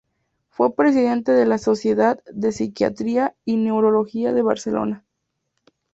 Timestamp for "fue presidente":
0.49-1.31